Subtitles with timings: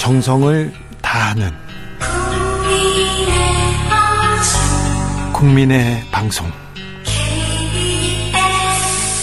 [0.00, 1.52] 정성을 다하는
[5.34, 6.50] 국민의 방송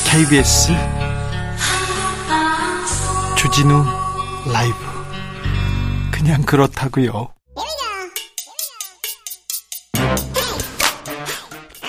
[0.05, 0.71] KBS
[3.36, 3.84] 주진우
[4.54, 4.76] 라이브
[6.12, 7.34] 그냥 그렇다고요.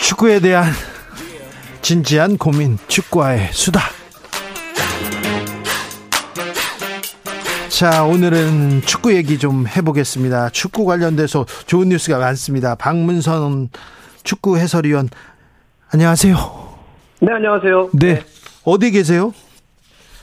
[0.00, 0.72] 축구에 대한
[1.82, 3.97] 진지한 고민 축구와의 수다.
[7.78, 10.48] 자, 오늘은 축구 얘기 좀 해보겠습니다.
[10.48, 12.74] 축구 관련돼서 좋은 뉴스가 많습니다.
[12.74, 13.68] 박문선
[14.24, 15.06] 축구 해설위원,
[15.94, 16.34] 안녕하세요.
[17.20, 17.90] 네, 안녕하세요.
[17.92, 18.24] 네.
[18.64, 19.32] 어디 계세요?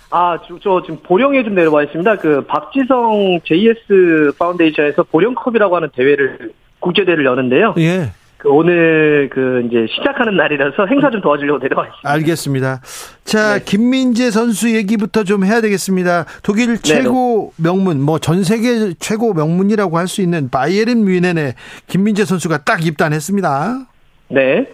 [0.10, 2.18] 아, 저, 저 지금 보령에 좀 내려와 있습니다.
[2.18, 6.52] 그 박지성 JS 파운데이션에서 보령컵이라고 하는 대회를
[6.82, 7.76] 국제대회를 여는데요.
[7.78, 8.12] 예.
[8.38, 12.10] 그 오늘 그 이제 시작하는 날이라서 행사 좀 도와주려고 내려와 있습니다.
[12.12, 12.82] 알겠습니다.
[13.24, 13.64] 자, 네.
[13.66, 16.26] 김민재 선수 얘기부터 좀 해야 되겠습니다.
[16.44, 21.56] 독일 최고 명문, 뭐 전 세계 최고 명문이라고 할 수 있는 바이에른 뮌헨에
[21.88, 23.88] 김민재 선수가 딱 입단했습니다.
[24.30, 24.68] 네.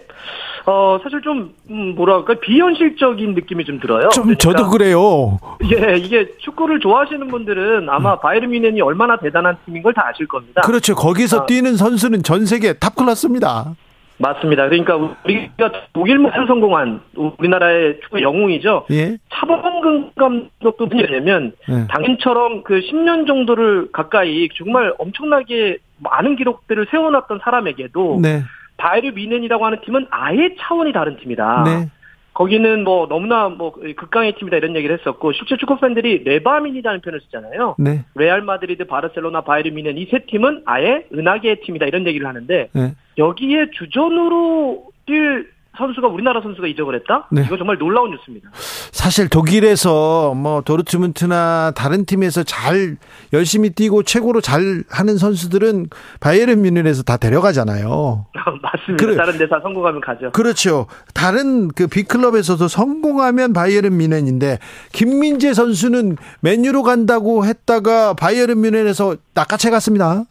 [0.64, 4.08] 어, 사실 좀, 음, 뭐랄까, 비현실적인 느낌이 좀 들어요.
[4.10, 5.38] 좀 그러니까 저도 그래요.
[5.72, 10.62] 예, 이게 축구를 좋아하시는 분들은 아마 바이에른 뮌헨이 얼마나 대단한 팀인 걸 다 아실 겁니다.
[10.62, 10.94] 그렇죠.
[10.94, 11.46] 거기서 아.
[11.46, 13.74] 뛰는 선수는 전 세계 top class입니다.
[14.18, 14.68] 맞습니다.
[14.68, 17.00] 그러니까 우리가 독일만 성공한
[17.38, 18.86] 우리나라의 축구 영웅이죠.
[18.92, 19.16] 예.
[19.34, 21.86] 차범근 감독도 뭐냐면 네.
[21.88, 28.42] 당신처럼 그 10년 정도를 가까이 정말 엄청나게 많은 기록들을 세워놨던 사람에게도 네.
[28.82, 31.62] 바이에른 뮌헨이라고 하는 팀은 아예 차원이 다른 팀이다.
[31.64, 31.88] 네.
[32.34, 37.76] 거기는 뭐 너무나 뭐 극강의 팀이다 이런 얘기를 했었고 실제 축구 팬들이 레바뮌이라는 표현을 쓰잖아요.
[37.78, 38.04] 네.
[38.16, 42.94] 레알 마드리드, 바르셀로나, 바이에른 뮌헨 이 세 팀은 아예 은하계의 팀이다 이런 얘기를 하는데 네.
[43.18, 47.28] 여기에 주전으로 뛸 선수가 우리나라 선수가 이적을 했다?
[47.30, 47.42] 네.
[47.46, 48.50] 이거 정말 놀라운 뉴스입니다.
[48.52, 52.96] 사실 독일에서 뭐 도르트문트나 다른 팀에서 잘
[53.32, 55.86] 열심히 뛰고 최고로 잘 하는 선수들은
[56.20, 58.26] 바이에른 뮌헨에서 다 데려가잖아요.
[58.62, 59.04] 맞습니다.
[59.04, 59.16] 그래.
[59.16, 60.30] 다른 데서 성공하면 가죠.
[60.32, 60.86] 그렇죠.
[61.14, 64.58] 다른 그 빅클럽에서도 성공하면 바이에른 뮌헨인데
[64.92, 70.24] 김민재 선수는 맨유로 간다고 했다가 바이에른 뮌헨에서 낚아채 갔습니다.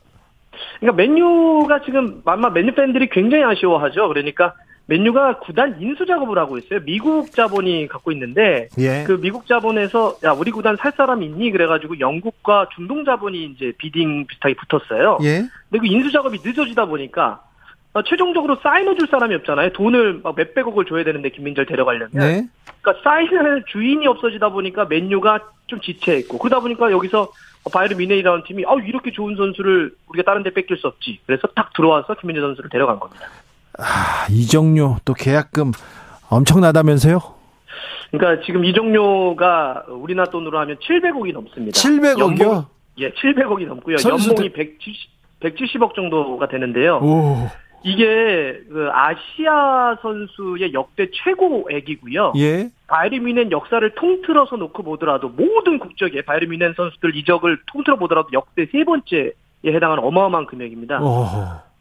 [0.79, 4.07] 그러니까 맨유가 지금 아마 맨유 팬들이 굉장히 아쉬워하죠.
[4.07, 4.53] 그러니까
[4.91, 6.81] 맨유가 구단 인수 작업을 하고 있어요.
[6.84, 9.06] 미국 자본이 갖고 있는데 예.
[9.07, 11.52] 그 미국 자본에서 야 우리 구단 살 사람 있니?
[11.52, 15.19] 그래가지고 영국과 중동 자본이 이제 비딩 비슷하게 붙었어요.
[15.24, 15.47] 예.
[15.69, 17.41] 근데 그 인수 작업이 늦어지다 보니까
[17.94, 19.72] 어, 최종적으로 사인해줄 사람이 없잖아요.
[19.72, 22.09] 돈을 막 몇백억을 줘야 되는데 김민재를 데려가려면.
[22.12, 22.47] 네.
[22.81, 27.31] 그러니까 사인을 주인이 없어지다 보니까 맨유가 좀 지체했고 그러다 보니까 여기서
[27.72, 31.22] 바이에른 미네이라는 팀이 아 이렇게 좋은 선수를 우리가 다른 데 뺏길 수 없지.
[31.25, 33.28] 그래서 딱 들어와서 김민재 선수를 데려간 겁니다.
[33.79, 35.71] 아, 이정료 또 계약금
[36.29, 37.19] 엄청나다면서요?
[38.11, 41.79] 그러니까 지금 이종료가 우리나라 돈으로 하면 700억이 넘습니다.
[41.79, 42.45] 700억 이요?
[42.47, 42.65] 연봉-
[42.99, 43.95] 예, 700억이 넘고요.
[43.97, 46.97] 선수들- 연봉이 170, 170 억 정도가 되는데요.
[47.01, 47.49] 오.
[47.83, 52.33] 이게 그 아시아 선수의 역대 최고액이고요.
[52.37, 52.69] 예.
[52.87, 58.67] 바이에른 뮌헨 역사를 통틀어서 놓고 보더라도 모든 국적의 바이에른 뮌헨 선수들 이적을 통틀어 보더라도 역대
[58.71, 59.31] 세 번째에
[59.65, 61.01] 해당하는 어마어마한 금액입니다.
[61.01, 61.25] 오.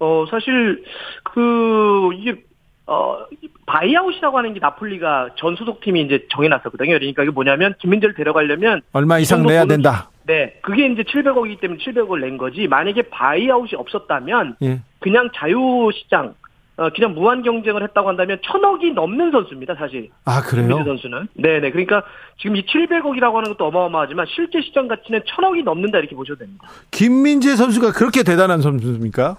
[0.00, 0.82] 어 사실
[1.22, 2.42] 그 이게
[2.86, 3.18] 어
[3.66, 6.98] buyout이라고 하는 게 나폴리가 전 소속팀이 이제 정해놨었거든요.
[6.98, 10.10] 그러니까 이게 뭐냐면 김민재를 데려가려면 얼마 이상 내야 된다.
[10.26, 12.66] 네 그게 이제 700억이기 때문에 700억을 낸 거지.
[12.66, 14.80] 만약에 바이아웃이 없었다면 예.
[14.98, 16.34] 그냥 자유시장
[16.80, 20.08] 어, 그냥 무한 경쟁을 했다고 한다면 천억이 넘는 선수입니다, 사실.
[20.24, 20.84] 아, 김민재 그래요?
[20.86, 21.28] 선수는.
[21.34, 21.72] 네네.
[21.72, 22.02] 그러니까
[22.38, 26.66] 지금 이 700억이라고 하는 것도 어마어마하지만 실제 시장 가치는 천억이 넘는다 이렇게 보셔도 됩니다.
[26.90, 29.36] 김민재 선수가 그렇게 대단한 선수입니까?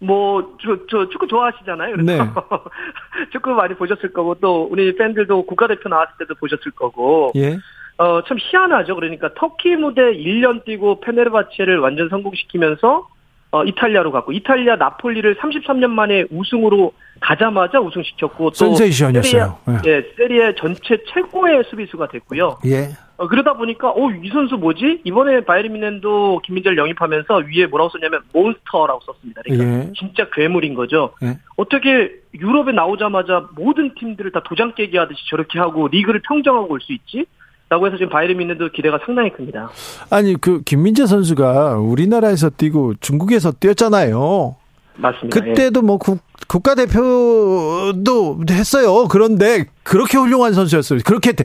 [0.00, 1.96] 뭐, 저, 저 축구 좋아하시잖아요.
[1.96, 2.30] 그래서 네.
[3.32, 7.32] 축구 많이 보셨을 거고 또 우리 팬들도 국가대표 나왔을 때도 보셨을 거고.
[7.36, 7.58] 예.
[7.98, 8.94] 어, 참 희한하죠.
[8.94, 13.06] 그러니까 터키 무대 1년 뛰고 페네르바체를 완전 성공시키면서
[13.52, 19.58] 어, 이탈리아로 갔고 이탈리아 나폴리를 33년 만에 우승으로 가자마자 우승시켰고 또 센세이션이었어요.
[19.66, 22.58] 세리에, 예, 세리에 전체 최고의 수비수가 됐고요.
[22.66, 22.88] 예.
[23.20, 25.02] 어, 그러다 보니까 어, 이 선수 뭐지?
[25.04, 29.42] 이번에 바이에른 뮌헨도 김민재를 영입하면서 위에 뭐라고 썼냐면 몬스터라고 썼습니다.
[29.44, 29.92] 그러니까 예.
[29.94, 31.12] 진짜 괴물인 거죠.
[31.22, 31.36] 예.
[31.56, 36.94] 어떻게 유럽에 나오자마자 모든 팀들을 다 도장 깨기 하듯이 저렇게 하고 리그를 평정하고 올 수
[36.94, 37.26] 있지?
[37.68, 39.68] 라고 해서 지금 바이에른 뮌헨도 기대가 상당히 큽니다.
[40.10, 44.56] 아니 그 김민재 선수가 우리나라에서 뛰고 중국에서 뛰었잖아요.
[44.96, 45.40] 맞습니다.
[45.46, 45.50] 예.
[45.52, 46.18] 그때도 뭐 국,
[46.50, 49.06] 국가대표도 했어요.
[49.08, 51.00] 그런데 그렇게 훌륭한 선수였어요.
[51.06, 51.44] 그렇게 대-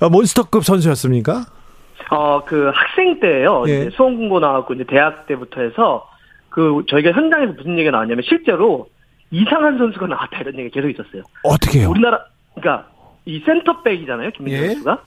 [0.00, 1.44] 어, 몬스터급 선수였습니까?
[2.10, 3.64] 어, 그 학생 때예요.
[3.68, 3.90] 예.
[3.90, 6.06] 수원공고 나왔고 이제 대학 때부터 해서
[6.50, 8.88] 그 저희가 현장에서 무슨 얘기가 나왔냐면 실제로
[9.30, 11.22] 이상한 선수가 나왔다 이런 얘기 가 계속 있었어요.
[11.42, 11.90] 어떻게 해요?
[11.90, 12.20] 우리나라
[12.54, 12.88] 그러니까
[13.24, 14.66] 이 센터백이잖아요 김민재 예.
[14.68, 14.98] 선수가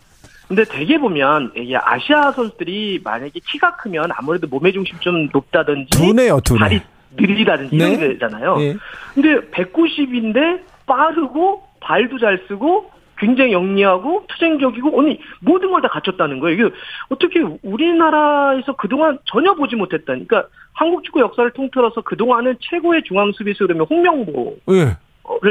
[0.50, 6.40] 근데 대개 보면 이게 아시아 선수들이 만약에 키가 크면 아무래도 몸의 중심 좀 높다든지 두네요,
[6.42, 6.60] 두네.
[6.60, 6.82] 발이
[7.18, 7.88] 느리다든지 네.
[7.94, 8.58] 이런 게잖아요.
[8.60, 8.76] 예.
[9.14, 16.54] 근데 190인데 빠르고 발도 잘 쓰고 굉장히 영리하고 투쟁적이고 아니 모든 걸 다 갖췄다는 거예요.
[16.68, 16.76] 이게
[17.10, 23.66] 어떻게 우리나라에서 그동안 전혀 보지 못했던 그러니까 한국 축구 역사를 통틀어서 그동안은 최고의 중앙 수비수
[23.68, 24.58] 그러면 홍명보를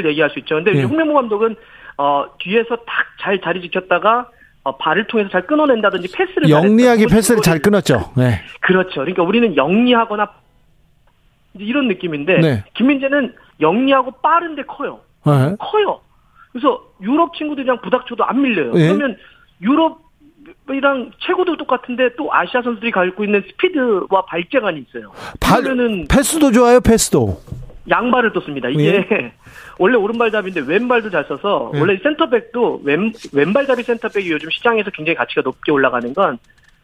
[0.05, 0.09] 예.
[0.09, 0.55] 얘기할 수 있죠.
[0.57, 0.83] 근데 예.
[0.83, 1.57] 홍명보 감독은
[1.99, 4.29] 어 뒤에서 딱 잘 자리 지켰다가
[4.63, 7.07] 어, 발을 통해서 잘 끊어낸다든지 패스를 영리하게.
[7.07, 8.13] 패스를 잘 끊었죠.
[8.17, 8.41] 네.
[8.61, 9.01] 그렇죠.
[9.01, 10.31] 그러니까 우리는 영리하거나
[11.59, 12.65] 이제 이런 느낌인데 네.
[12.75, 15.01] 김민재는 영리하고 빠른데 커요.
[15.27, 15.57] 예.
[15.59, 16.01] 커요.
[16.53, 18.73] 그래서 유럽 친구들이랑 부닥쳐도 안 밀려요.
[18.77, 18.89] 예.
[18.89, 19.17] 그러면
[19.61, 25.13] 유럽이랑 체고도 똑같은데 또 아시아 선수들이 갖고 있는 스피드와 발재간이 있어요.
[25.41, 27.41] 발, 그러면은 패스도 좋아요, 패스도.
[27.91, 28.69] 양발을 또 씁니다.
[28.69, 29.07] 이게
[29.79, 31.81] 원래 오른발잡이인데 왼발도 잘 써서 예.
[31.81, 36.39] 원래 센터백도 왼 왼발잡이 센터백이 요즘 시장에서 굉장히 가치가 높게 올라가는 건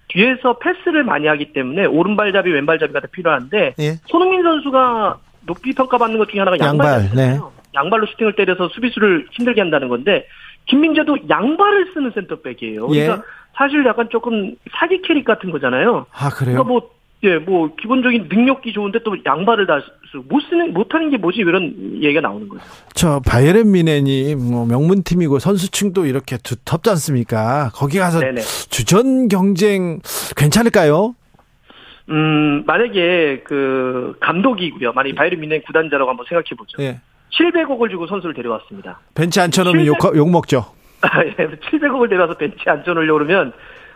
[0.08, 3.98] 뒤에서 패스를 많이 하기 때문에 오른발잡이 왼발잡이가 다 필요한데 예.
[4.06, 7.52] 손흥민 선수가 높이 평가받는 것 중에 하나가 양발, 양발이잖아요.
[7.74, 10.26] 양발로 슈팅을 때려서 수비수를 힘들게 한다는 건데
[10.66, 12.88] 김민재도 양발을 쓰는 센터백이에요.
[12.92, 13.06] 예.
[13.06, 16.06] 그러니까 사실 약간 조금 사기 캐릭 같은 거잖아요.
[16.12, 16.54] 아, 그래요?
[16.54, 16.90] 그러니까 뭐,
[17.22, 19.80] 예, 뭐, 기본적인 능력이 좋은데 또 양발을 다,
[20.12, 21.38] 쓰- 못 쓰는, 못하는 게 뭐지?
[21.40, 21.72] 이런
[22.02, 22.62] 얘기가 나오는 거죠.
[22.94, 27.70] 저 바이에른 미넨이 뭐 명문팀이고 선수층도 이렇게 두텁지 않습니까?
[27.74, 28.40] 거기 가서 네네.
[28.42, 30.00] 주전 경쟁
[30.36, 31.14] 괜찮을까요?
[32.10, 34.92] 음, 만약에 그, 감독이고요.
[34.92, 36.82] 만약에 바이에른 미넨 구단자라고 한번 생각해 보죠.
[36.82, 37.00] 예.
[37.32, 39.00] 700억을 주고 선수를 데려왔습니다.
[39.14, 40.66] 벤치 앉혀놓으면 욕, 욕 먹죠.
[41.00, 41.32] 아, 예.
[41.34, 43.52] 700억을 데려와서 벤치에 앉혀놓으려고 그러면,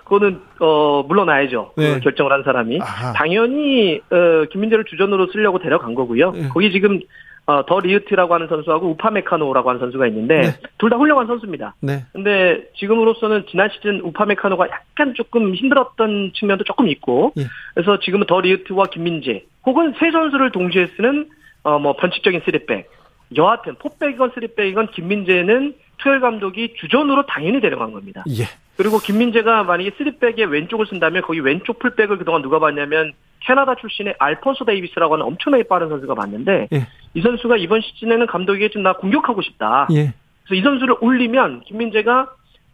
[0.09, 1.73] 그거는, 어, 물러나야죠.
[1.77, 2.01] 그 네.
[2.01, 2.79] 결정을 한 사람이.
[2.81, 3.13] 아하.
[3.13, 6.33] 당연히, 어, 김민재를 주전으로 쓰려고 데려간 거고요.
[6.33, 6.49] 네.
[6.49, 7.01] 거기 지금,
[7.47, 10.49] 어, 더 리우트라고 하는 선수하고 우파메카노라고 하는 선수가 있는데, 네.
[10.79, 11.75] 둘다 훌륭한 선수입니다.
[11.81, 12.05] 네.
[12.13, 17.45] 근데 지금으로서는 지난 시즌 우파메카노가 약간 조금 힘들었던 측면도 조금 있고, 예.
[17.75, 21.29] 그래서 지금은 더 리흐트와 김민재, 혹은 세 선수를 동시에 쓰는,
[21.63, 22.91] 어, 뭐, 변칙적인 three back.
[23.37, 28.25] 여하튼, 포백이건 쓰리백이건 김민재는 투헬 감독이 주전으로 당연히 데려간 겁니다.
[28.31, 28.45] 예.
[28.77, 34.15] 그리고 김민재가 만약에 three back에 왼쪽을 쓴다면 거기 왼쪽 풀백을 그동안 누가 봤냐면 캐나다 출신의
[34.19, 36.87] 알폰소 데이비스라고 하는 엄청나게 빠른 선수가 봤는데 예.
[37.15, 39.89] 이 선수가 이번 시즌에는 감독에게 좀 나 공격하고 싶다.
[39.93, 40.13] 예.
[40.45, 42.31] 그래서 이 선수를 올리면 김민재가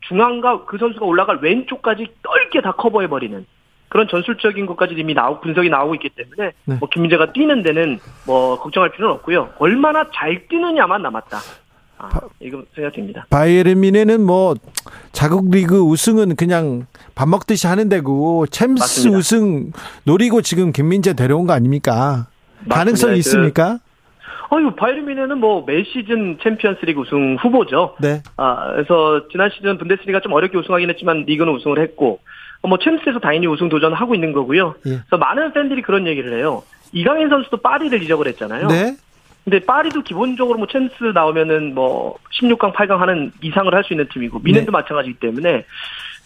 [0.09, 3.47] 중앙과 그 선수가 올라갈 왼쪽까지 넓게 다 커버해버리는
[3.95, 6.77] 그런 전술적인 것까지 이미 나오 분석이 나오고 있기 때문에 네.
[6.81, 9.51] 뭐 김민재가 뛰는 데는 뭐 걱정할 필요는 없고요.
[9.61, 11.39] 얼마나 잘 뛰느냐만 남았다.
[11.99, 12.09] 아,
[12.41, 13.25] 이거 생각됩니다.
[13.31, 14.57] 바이에른 미넨은 뭐
[15.13, 19.17] 자국 리그 우승은 그냥 밥 먹듯이 하는 데고 챔스 맞습니다.
[19.19, 19.71] 우승
[20.03, 22.27] 노리고 지금 김민재 데려온 거 아닙니까?
[22.69, 23.15] 가능성 맞습니다.
[23.19, 23.79] 있습니까?
[24.53, 27.95] 어유 바이에른 미네는 뭐 매 시즌 챔피언스리그 우승 후보죠.
[28.01, 28.25] 네.
[28.39, 32.19] 아, 그래서 지난 시즌 분데스리가 좀 어렵게 우승하긴 했지만 리그는 우승을 했고 어,
[32.69, 34.75] 뭐 챔스에서 당연히 우승 도전하고 있는 거고요.
[34.87, 34.91] 예.
[34.91, 36.63] 그래서 많은 팬들이 그런 얘기를 해요.
[36.93, 38.69] 이강인 선수도 파리를 이적을 했잖아요.
[38.69, 38.97] 네.
[39.45, 44.39] 근데 파리도 기본적으로 뭐 챔스 나오면은 뭐 16강, 8강 하는 이상을 할 수 있는 팀이고
[44.39, 44.73] 미넨도 네.
[44.73, 45.65] 마찬가지이기 때문에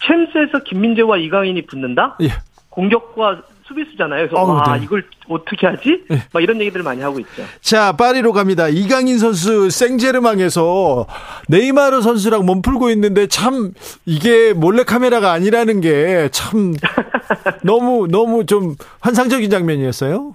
[0.07, 2.17] 챔스에서 김민재와 이강인이 붙는다?
[2.23, 2.29] 예.
[2.71, 4.29] 공격과 수비수잖아요.
[4.29, 4.85] 그래서 어우, 와 네.
[4.85, 6.05] 이걸 어떻게 하지?
[6.09, 6.23] 네.
[6.33, 7.43] 막 이런 얘기들 을 많이 하고 있죠.
[7.61, 8.69] 자, 파리로 갑니다.
[8.69, 11.07] 이강인 선수 생제르망에서
[11.49, 13.73] 네이마르 선수랑 몸풀고 있는데 참
[14.07, 16.75] 이게 몰래 카메라가 아니라는 게 참
[17.63, 20.35] 너무 너무 좀 환상적인 장면이었어요.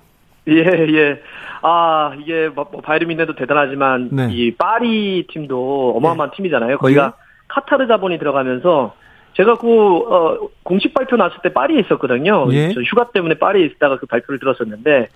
[0.50, 1.22] 예, 예.
[1.62, 4.28] 아, 이게 뭐, 뭐 바이에른 미네도 대단하지만 네.
[4.32, 6.78] 이 파리 팀도 어마어마한 팀이잖아요.
[6.78, 7.24] 거기가 예.
[7.48, 8.94] 카타르 자본이 들어가면서
[9.34, 12.48] 제가 그 어, 공식 발표 났을 때 파리에 있었거든요.
[12.52, 12.72] 예.
[12.74, 15.08] 저 휴가 때문에 파리에 있다가 그 발표를 들었었는데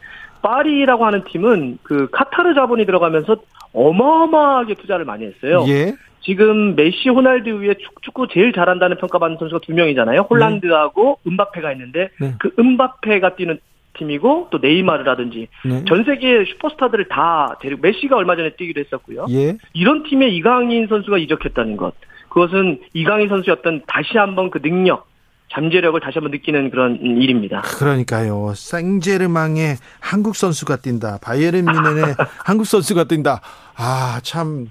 [0.41, 3.37] 파리라고 하는 팀은 그 카타르 자본이 들어가면서
[3.73, 5.65] 어마어마하게 투자를 많이 했어요.
[5.67, 5.93] 예.
[6.21, 10.21] 지금 메시, 호날두 위에 축- 축구 제일 잘한다는 평가받는 선수가 두 명이잖아요.
[10.29, 12.33] 홀란드하고 은바페가 있는데 네.
[12.39, 13.59] 그 은바페가 뛰는
[13.93, 15.85] 팀이고 또 네이마르라든지 네.
[15.85, 19.25] 전 세계 슈퍼스타들을 다 데리고 메시가 얼마 전에 뛰기도 했었고요.
[19.29, 19.57] 예.
[19.73, 21.93] 이런 팀에 이강인 선수가 이적했다는 것.
[22.37, 25.07] 그것은 이강인 어떤 다시 한번 그 능력,
[25.51, 27.61] 잠재력을 다시 한번 느끼는 그런 음, 일입니다.
[27.61, 28.53] 그러니까요.
[28.55, 31.17] 생제르망에 한국 선수가 뛴다.
[31.23, 32.13] 바이에른 미넨에
[32.45, 33.41] 한국 선수가 뛴다.
[33.75, 34.67] 아, 참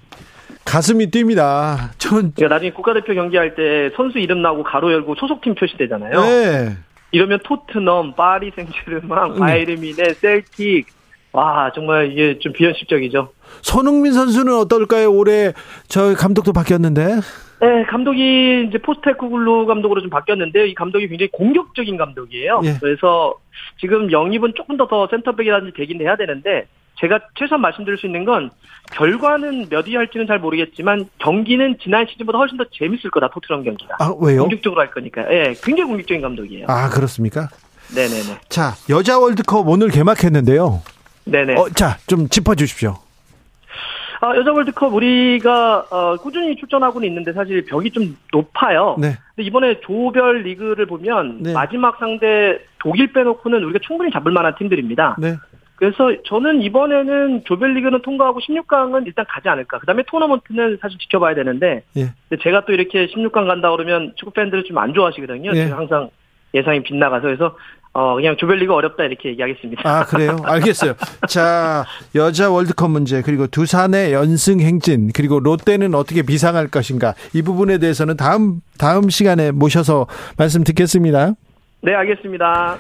[0.65, 1.91] 가슴이 뜁니다.
[1.99, 6.21] 전 그러니까 나중에 국가대표 경기할 때 선수 이름 나오고 괄호 열고 소속팀 표시되잖아요.
[6.21, 6.77] 네.
[7.11, 9.39] 이러면 토트넘, 파리 생제르맹, 네.
[9.41, 10.87] 바이에른 뮌헨, 셀틱.
[11.33, 13.31] 와, 정말 이게 좀 비현실적이죠.
[13.63, 15.13] 손흥민 선수는 어떨까요?
[15.13, 15.53] 올해
[15.89, 17.21] 저 감독도 바뀌었는데.
[17.61, 22.61] 네, 감독이 이제 포스테코글루 감독으로 좀 바뀌었는데 이 감독이 굉장히 공격적인 감독이에요.
[22.65, 22.75] 예.
[22.81, 23.35] 그래서
[23.81, 26.67] 지금 영입은 조금 더 더 center back이라든지 되긴 해야 되는데
[27.01, 28.51] 제가 최소한 말씀드릴 수 있는 건
[28.93, 33.97] 결과는 몇위 할지는 잘 모르겠지만 경기는 지난 시즌보다 훨씬 더 재밌을 거다 토트넘 경기가.
[33.99, 34.43] 아 왜요?
[34.43, 35.23] 공격적으로 할 거니까.
[35.33, 36.67] 예, 굉장히 공격적인 감독이에요.
[36.69, 37.49] 아 그렇습니까?
[37.95, 38.39] 네네네.
[38.49, 40.83] 자 여자 월드컵 오늘 개막했는데요.
[41.25, 41.55] 네네.
[41.55, 42.97] 어, 자좀 짚어주십시오.
[44.21, 48.97] 아, 여자 월드컵 우리가 어, 꾸준히 출전하고는 있는데 사실 벽이 좀 높아요.
[48.99, 49.13] 네.
[49.35, 51.53] 근데 이번에 조별 리그를 보면 네.
[51.53, 55.17] 마지막 상대 독일 빼놓고는 우리가 충분히 잡을 만한 팀들입니다.
[55.19, 55.37] 네.
[55.77, 59.79] 그래서 저는 이번에는 조별리그는 통과하고 16강은 일단 가지 않을까.
[59.79, 62.13] 그 다음에 토너먼트는 사실 지켜봐야 되는데 예.
[62.43, 65.51] 제가 또 이렇게 16강 간다 그러면 축구 팬들을 좀 안 좋아하시거든요.
[65.55, 65.65] 예.
[65.67, 66.09] 제가 항상
[66.55, 67.57] 예상이 빗나가서 그래서
[67.99, 69.81] 어 그냥 조별리그 어렵다 이렇게 얘기하겠습니다.
[69.89, 70.37] 아 그래요?
[70.45, 70.93] 알겠어요.
[71.31, 77.79] 자 여자 월드컵 문제 그리고 두산의 연승 행진 그리고 롯데는 어떻게 비상할 것인가 이 부분에
[77.79, 81.33] 대해서는 다음 다음 시간에 모셔서 말씀 듣겠습니다.
[81.81, 82.77] 네, 알겠습니다.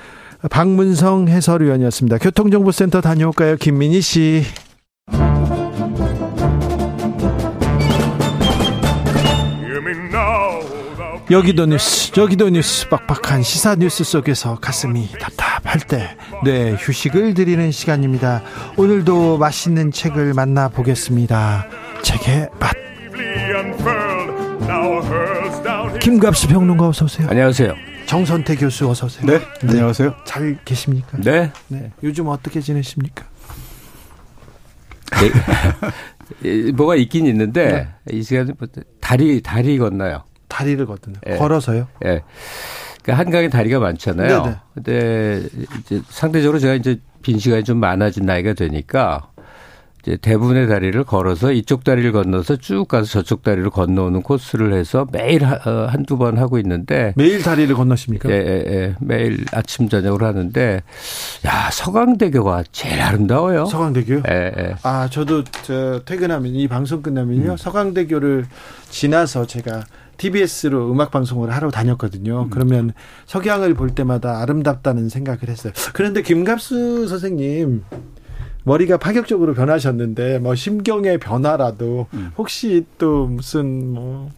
[0.50, 2.18] 박문성 해설위원이었습니다.
[2.18, 4.42] 교통정보센터 다녀올까요, 김민희 씨?
[11.30, 18.42] 여기도 뉴스, 여기도 뉴스, 빡빡한 시사 뉴스 속에서 가슴이 답답할 때, 네, 휴식을 드리는 시간입니다.
[18.76, 21.66] 오늘도 맛있는 책을 만나보겠습니다.
[22.02, 22.76] 책의 맛.
[26.00, 27.26] 김갑수 평론가 어서 오세요.
[27.28, 27.74] 안녕하세요.
[28.06, 29.26] 정선태 교수 어서 오세요.
[29.26, 30.14] 네, 안녕하세요.
[30.24, 31.18] 잘 계십니까?
[31.18, 31.50] 네.
[31.66, 31.90] 네.
[32.04, 33.24] 요즘 어떻게 지내십니까?
[36.40, 36.70] 네.
[36.72, 38.68] 뭐가 있긴 있는데 이 시간에 뭐
[39.00, 40.22] 다리 다리 건너요.
[40.56, 41.36] 다리를 걷는 예.
[41.36, 41.86] 걸어서요.
[42.06, 42.22] 예.
[43.02, 44.42] 그러니까 한강에 다리가 많잖아요.
[44.42, 44.56] 네네.
[44.74, 45.42] 근데
[45.80, 49.28] 이제 상대적으로 제가 이제 빈 시간이 좀 많아진 나이가 되니까
[50.02, 55.44] 이제 대부분의 다리를 걸어서 이쪽 다리를 건너서 쭉 가서 저쪽 다리를 건너오는 코스를 해서 매일
[55.44, 58.30] 하- 어, 한두 번 하고 있는데 매일 다리를 건너십니까?
[58.30, 58.94] 예, 예, 예.
[59.00, 60.80] 매일 아침 저녁으로 하는데
[61.44, 63.66] 야, 서강대교가 제일 아름다워요.
[63.66, 64.22] 서강대교요?
[64.30, 64.74] 예, 예.
[64.84, 67.52] 아, 저도 저 퇴근하면 이 방송 끝나면요.
[67.52, 67.56] 음.
[67.56, 68.46] 서강대교를
[68.90, 69.84] 지나서 제가
[70.16, 72.44] TBS로 음악 방송을 하러 다녔거든요.
[72.44, 72.50] 음.
[72.50, 72.92] 그러면
[73.26, 75.72] 석양을 볼 때마다 아름답다는 생각을 했어요.
[75.92, 77.84] 그런데 김갑수 선생님
[78.64, 82.32] 머리가 파격적으로 변하셨는데 뭐 심경의 변화라도 음.
[82.36, 84.30] 혹시 또 무슨 뭐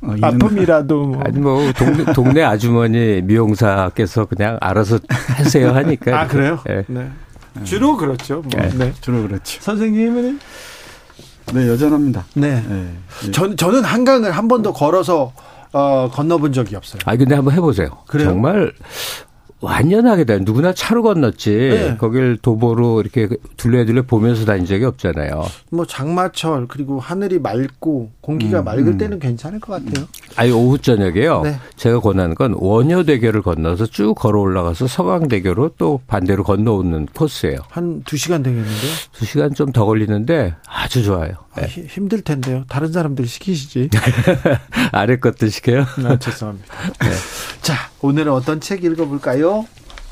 [0.00, 6.20] 어, 아픔이라도 뭐 아니 뭐 동네, 동네 아주머니 미용사께서 그냥 알아서 하세요 하니까.
[6.20, 6.60] 아 그래요?
[6.68, 6.84] 예.
[6.86, 7.10] 네.
[7.64, 8.42] 주로 그렇죠.
[8.42, 8.50] 뭐.
[8.62, 8.70] 네.
[8.76, 8.92] 네.
[9.00, 9.60] 주로 그렇죠.
[9.60, 10.38] 선생님은
[11.52, 12.24] 네, 여전합니다.
[12.34, 12.62] 네.
[12.68, 12.92] 네.
[13.24, 13.30] 네.
[13.32, 15.32] 전 저는 한강을 한 번도 걸어서
[15.72, 17.00] 어, 건너본 적이 없어요.
[17.04, 17.90] 아 근데 한번 해보세요.
[18.06, 18.28] 그래요?
[18.28, 18.72] 정말
[19.60, 21.50] 완연하게 다 누구나 차로 건넜지.
[21.50, 21.96] 네.
[21.96, 25.44] 거길 도보로 이렇게 둘레둘레 보면서 다닌 적이 없잖아요.
[25.70, 30.06] 뭐 장마철 그리고 하늘이 맑고 공기가 음, 맑을 때는 괜찮을 것 같아요.
[30.36, 31.42] 아니 오후 저녁에요.
[31.42, 31.58] 네.
[31.76, 37.58] 제가 권하는 건 원효대교를 건너서 쭉 걸어 올라가서 서강대교로 또 반대로 건너오는 코스예요.
[37.70, 38.92] 한 두 시간 되겠는데요.
[39.12, 41.32] 두 시간 좀 더 걸리는데 아주 좋아요.
[41.54, 41.66] 아, 네.
[41.68, 42.64] 히- 힘들 텐데요.
[42.68, 43.90] 다른 사람들 시키시지.
[44.92, 45.84] 아래 것들 시켜요.
[46.04, 46.66] 아, 죄송합니다.
[47.60, 49.47] 자, 오늘은 어떤 책 읽어볼까요?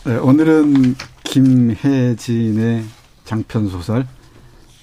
[0.04, 2.84] 네, 오늘은 김혜진의
[3.24, 4.06] 장편 소설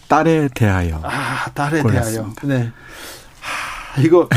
[0.08, 1.00] 딸에 대하여.
[1.04, 2.42] 아, 딸에 골랐습니다.
[2.42, 2.62] 대하여.
[2.62, 2.72] 네.
[3.40, 4.30] 하, 이거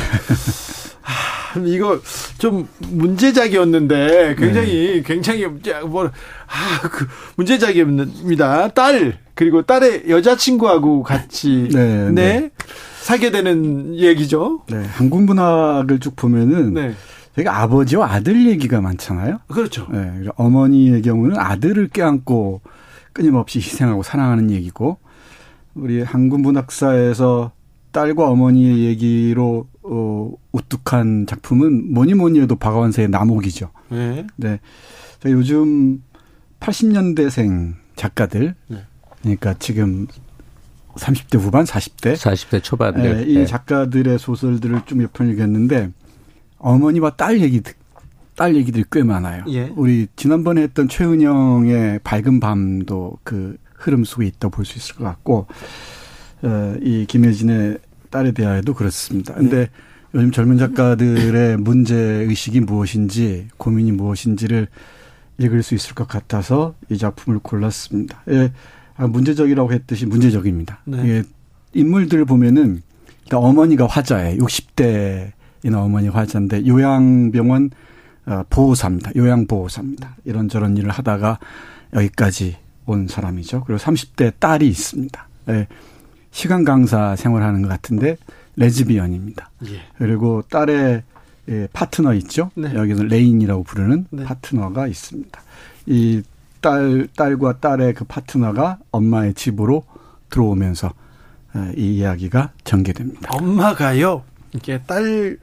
[1.03, 2.01] 하, 이거
[2.39, 5.47] 좀 문제작이었는데 굉장히 굉장히
[5.87, 7.07] 뭐 아, 그
[7.37, 8.69] 문제작입니다.
[8.69, 12.51] 딸 그리고 딸의 여자친구하고 같이 네, 네.
[13.03, 14.63] 사게 되는 얘기죠.
[14.69, 16.95] 네, 한국 문학을 쭉 보면은
[17.37, 17.43] 네.
[17.45, 19.41] 저희가 아버지와 아들 얘기가 많잖아요.
[19.49, 19.87] 그렇죠.
[19.91, 22.61] 네, 어머니의 경우는 아들을 껴안고
[23.13, 24.99] 끊임없이 희생하고 사랑하는 얘기고
[25.75, 27.53] 우리 한국 문학사에서
[27.93, 33.71] 딸과 어머니의 얘기로 어, 우뚝한 작품은 뭐니 뭐니 해도 박완서의 남옥이죠.
[33.91, 34.27] 네.
[34.37, 34.61] 네.
[35.21, 36.03] 저 요즘
[36.61, 38.79] 80년대생 작가들, 네.
[39.23, 40.07] 그러니까 지금
[40.95, 43.19] 30대 후반, 40대, 40대 초반들.
[43.27, 43.47] 예, 이 네.
[43.47, 45.91] 작가들의 소설들을 좀 몇 편 읽었는데
[46.59, 47.61] 어머니와 딸 얘기,
[48.35, 49.45] 딸 얘기들이 꽤 많아요.
[49.49, 49.73] 예.
[49.77, 55.47] 우리 지난번에 했던 최은영의 밝은 밤도 그 흐름 속에 있다 볼 수 있을 것 같고,
[56.43, 57.79] 어, 이 김혜진의
[58.11, 59.35] 딸에 대하여도 그렇습니다.
[59.35, 59.69] 근데
[60.15, 64.69] 요즘 젊은 작가들의 문제 의식이 무엇인지 고민이 무엇인지를
[65.39, 68.23] 읽을 수 있을 것 같아서 이 작품을 골랐습니다.
[68.31, 68.53] 예,
[68.97, 70.79] 아, 문제적이라고 했듯이 문제적입니다.
[70.85, 70.99] 네.
[71.07, 71.23] 예,
[71.75, 72.83] 인물들 보면은
[73.25, 74.43] 일단 어머니가 화자예요.
[74.43, 75.33] 60대
[75.67, 77.71] 인 어머니 화자인데 요양병원
[78.27, 79.13] 어, 보호사입니다.
[79.17, 80.17] 요양보호사입니다.
[80.25, 81.39] 이런저런 일을 하다가
[81.95, 82.57] 여기까지
[82.87, 83.65] 온 사람이죠.
[83.65, 85.29] 그리고 30대 딸이 있습니다.
[85.49, 85.67] 예,
[86.31, 88.17] 시간 강사 생활하는 것 같은데
[88.57, 89.51] 레즈비언입니다.
[89.69, 89.81] 예.
[89.99, 91.03] 그리고 딸의
[91.49, 92.51] 예, 파트너 있죠.
[92.57, 92.75] 네.
[92.75, 94.25] 여기서 레인이라고 부르는 네.
[94.25, 95.41] 파트너가 있습니다.
[95.87, 96.23] 이
[96.67, 99.85] 딸 딸과 딸의 그 파트너가 엄마의 집으로
[100.31, 100.89] 들어오면서
[101.55, 103.31] 어, 이 이야기가 전개됩니다.
[103.37, 104.25] 엄마가요.
[104.53, 105.39] 이게 딸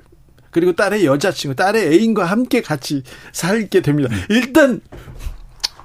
[0.54, 4.10] 그리고 딸의 여자친구, 딸의 애인과 함께 같이 살게 됩니다.
[4.30, 4.80] 일단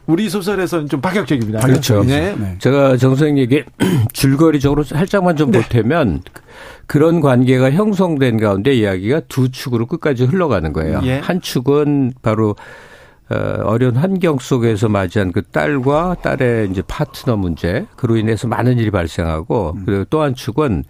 [0.07, 1.61] 우리 소설에서는 좀 파격적입니다.
[1.61, 2.03] 그렇죠.
[2.03, 2.35] 네.
[2.39, 2.57] 네.
[2.61, 3.65] 제가 정선생에게
[4.15, 5.61] 줄거리적으로 살짝만 좀 네.
[5.61, 6.23] 보태면
[6.87, 11.01] 그런 관계가 형성된 가운데 이야기가 두 축으로 끝까지 흘러가는 거예요.
[11.05, 11.19] 예.
[11.19, 12.57] 한 축은 바로
[13.31, 13.35] 어,
[13.65, 19.77] 어려운 환경 속에서 맞이한 그 딸과 딸의 이제 파트너 문제, 그로 인해서 많은 일이 발생하고,
[19.85, 20.85] 그리고 또 한 축은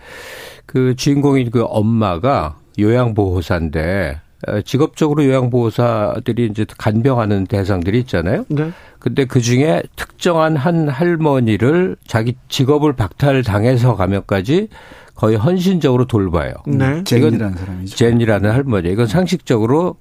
[0.64, 8.44] 그 주인공인 그 엄마가 요양보호사인데, 어, 직업적으로 요양보호사들이 이제 간병하는 대상들이 있잖아요.
[8.48, 8.70] 네.
[8.98, 14.68] 근데 그 중에 특정한 한 할머니를 자기 직업을 박탈당해서 가면서까지
[15.14, 16.52] 거의 헌신적으로 돌봐요.
[16.66, 17.02] 네.
[17.02, 17.96] 젠이라는 사람이죠.
[17.96, 18.90] 젠이라는 할머니.
[18.90, 19.96] 이건 상식적으로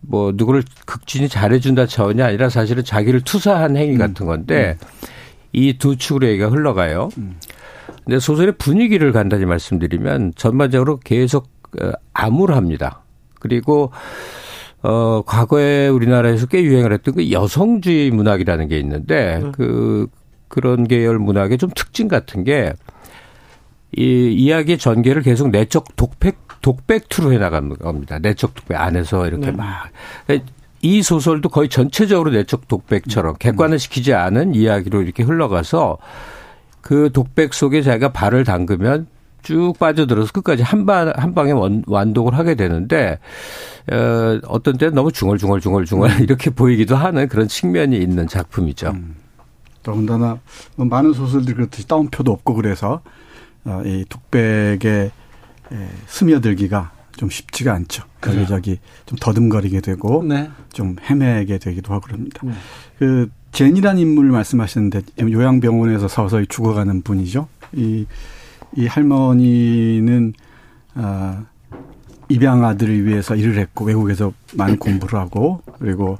[0.00, 4.76] 뭐 누구를 극진히 잘해준다 차원이 아니라 사실은 자기를 투사한 행위 같은 건데
[5.52, 7.08] 이 두 축으로 얘기가 흘러가요.
[8.04, 11.55] 근데 소설의 분위기를 간단히 말씀드리면 전반적으로 계속 어,
[12.12, 13.02] 암울합니다.
[13.40, 13.90] 그리고
[14.82, 20.06] 어 과거에 우리나라에서 꽤 유행을 했던 그 여성주의 문학이라는 게 있는데 그
[20.48, 22.72] 그런 계열 문학의 좀 특징 같은 게
[23.96, 28.18] 이 이야기의 전개를 계속 내적 독백 독백투로 해 나가는 겁니다.
[28.18, 29.52] 내적 독백 안에서 이렇게 네.
[29.52, 29.88] 막.
[30.82, 35.98] 이 소설도 거의 전체적으로 내적 독백처럼 객관을 시키지 않은 이야기로 이렇게 흘러가서
[36.80, 39.06] 그 독백 속에 자기가 발을 담그면
[39.46, 43.20] 쭉 빠져들어서 끝까지 한 방, 한 방에 원, 완독을 하게 되는데,
[43.92, 48.92] 어, 어떤 때는 너무 중얼중얼중얼중얼 이렇게 보이기도 하는 그런 측면이 있는 작품이죠.
[49.84, 50.40] 더군다나
[50.74, 53.02] 뭐 많은 소설들이 그렇듯이 따옴표도 없고 그래서
[53.64, 58.02] 어, 이 독백에 에, 스며들기가 좀 쉽지가 않죠.
[58.26, 60.50] 여기저기 좀 더듬거리게 되고 네.
[60.72, 62.40] 좀 헤매게 되기도 하고 그럽니다.
[62.42, 62.52] 네.
[62.98, 67.46] 그 제니라는 인물을 말씀하셨는데 요양병원에서 서서히 죽어가는 분이죠.
[67.74, 68.06] 이,
[68.74, 70.32] 이 할머니는
[70.94, 71.44] 아,
[72.28, 76.18] 입양 아들을 위해서 일을 했고 외국에서 많은 공부를 하고 그리고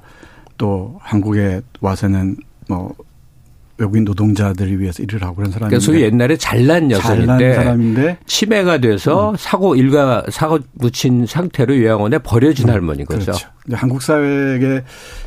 [0.57, 2.37] 또 한국에 와서는
[2.69, 2.95] 뭐
[3.79, 8.79] 외국인 노동자들을 위해서 일을 하고 그런 사람인데 그러니까 소위 옛날에 잘난 잘난 여성인데 사람인데 치매가
[8.79, 13.33] 돼서 사고 일가 사고 묻힌 상태로 요양원에 버려진 할머니인 거죠.
[13.33, 13.49] 그렇죠.
[13.73, 14.83] 한국 사회의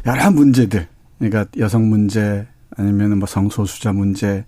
[0.05, 0.87] 여러 문제들,
[1.19, 4.45] 그러니까 여성 문제 아니면 뭐 성소수자 문제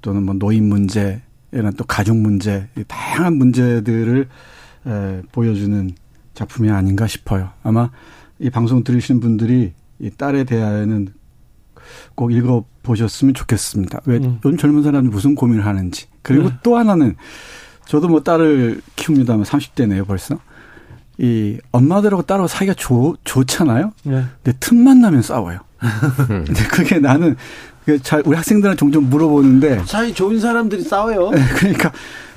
[0.00, 1.22] 또는 뭐 노인 문제
[1.54, 4.28] 이런 또 가족 문제 이 다양한 문제들을
[4.86, 5.90] 에, 보여주는
[6.34, 7.50] 작품이 아닌가 싶어요.
[7.62, 7.90] 아마
[8.38, 11.08] 이 방송 들으시는 분들이 이 딸에 대하여는
[12.14, 14.00] 꼭 읽어 보셨으면 좋겠습니다.
[14.06, 14.40] 왜 음.
[14.44, 16.06] 요즘 젊은 사람이 무슨 고민을 하는지.
[16.22, 16.54] 그리고 네.
[16.62, 17.16] 또 하나는
[17.86, 20.38] 저도 뭐 딸을 키웁니다만 30대네요 벌써.
[21.18, 23.92] 이 엄마들하고 딸하고 사이가 좋, 좋잖아요.
[24.04, 24.24] 네.
[24.42, 25.60] 근데 틈만 나면 싸워요.
[26.26, 27.36] 근데 그게 나는
[28.02, 31.30] 잘 우리 학생들한테 종종 물어보는데 사이 좋은 사람들이 싸워요.
[31.30, 31.92] 네, 그러니까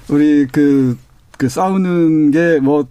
[0.10, 0.98] 우리 그,
[1.38, 2.88] 그 싸우는 게 뭐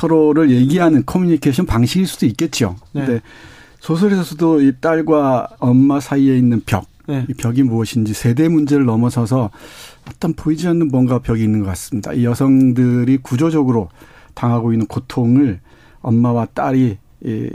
[0.00, 2.76] 서로를 얘기하는 커뮤니케이션 방식일 수도 있겠죠.
[2.92, 3.04] 네.
[3.04, 3.20] 근데
[3.80, 7.26] 소설에서도 이 딸과 엄마 사이에 있는 벽, 네.
[7.28, 9.50] 이 벽이 무엇인지 세대 문제를 넘어서서
[10.08, 12.14] 어떤 보이지 않는 뭔가 벽이 있는 것 같습니다.
[12.14, 13.90] 이 여성들이 구조적으로
[14.34, 15.60] 당하고 있는 고통을
[16.00, 17.50] 엄마와 딸이 이,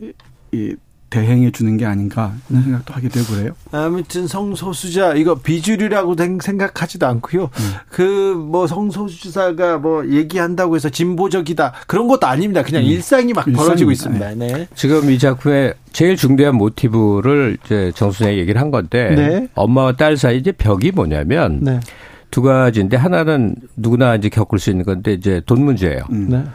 [0.52, 0.76] 이
[1.10, 3.52] 대행해 주는 게 아닌가 이런 생각도 하게 되고 그래요.
[3.72, 7.50] 아무튼 성소수자 이거 비주류라고 생- 생각하지도 않고요.
[7.90, 12.64] 그뭐 성소수자가 뭐 얘기한다고 해서 진보적이다 그런 것도 아닙니다.
[12.64, 14.32] 그냥 일상이 막 벌어지고 일상입니다.
[14.32, 14.58] 있습니다.
[14.58, 14.68] 네.
[14.76, 19.48] 지금 이 작품의 제일 중대한 모티브를 이제 정순이 얘기를 한 건데 네.
[19.54, 21.80] 엄마와 딸 사이 이제 벽이 뭐냐면 네.
[22.32, 26.02] 두 가지인데 하나는 누구나 이제 겪을 수 있는 건데 이제 돈 문제예요.
[26.12, 26.50] 음.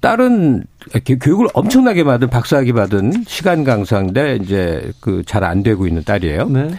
[0.00, 0.08] 네.
[0.08, 0.64] 딸은
[1.04, 6.48] 교- 교육을 엄청나게 받은 박사학위 받은 시간 강사인데 이제 그 잘 안 되고 있는 딸이에요.
[6.48, 6.70] 네.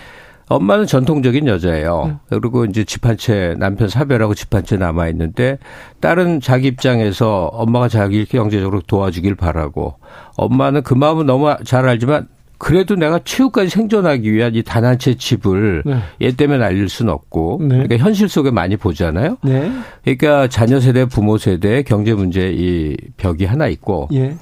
[0.47, 2.19] 엄마는 전통적인 여자예요.
[2.29, 5.60] 그리고 이제 집 한 채 남편 사별하고 집 한 채 남아 있는데
[6.01, 9.95] 딸은 자기 입장에서 엄마가 자기 경제적으로 도와주길 바라고
[10.38, 12.27] 엄마는 그 마음은 너무 잘 알지만
[12.60, 15.98] 그래도 내가 최후까지 생존하기 위한 이 단 한 채 집을 네.
[16.22, 17.67] 얘 때문에 날릴 수는 없고 네.
[17.69, 19.38] 그러니까 현실 속에 많이 보잖아요.
[19.43, 19.72] 네.
[20.04, 24.36] 그러니까 자녀 세대, 부모 세대의 경제 문제 이 벽이 하나 있고 예.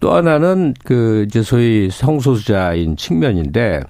[0.00, 3.80] 또 하나는 그 이제 소위 성소수자인 측면인데